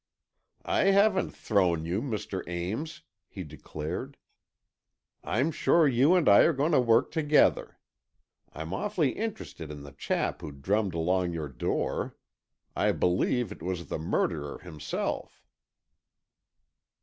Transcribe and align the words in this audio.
"I 0.65 0.85
haven't 0.85 1.29
thrown 1.29 1.85
you, 1.85 2.01
Mr. 2.01 2.41
Ames," 2.47 3.03
he 3.27 3.43
declared. 3.43 4.17
"I'm 5.23 5.51
sure 5.51 5.87
you 5.87 6.15
and 6.15 6.27
I 6.27 6.39
are 6.39 6.53
going 6.53 6.71
to 6.71 6.79
work 6.81 7.11
together. 7.11 7.77
I'm 8.51 8.73
awfully 8.73 9.11
interested 9.11 9.69
in 9.69 9.83
the 9.83 9.91
chap 9.91 10.41
who 10.41 10.51
drummed 10.53 10.95
along 10.95 11.33
your 11.33 11.49
door. 11.49 12.15
I 12.75 12.93
believe 12.93 13.51
it 13.51 13.61
was 13.61 13.89
the 13.89 13.99
murderer 13.99 14.57
himself." 14.57 15.45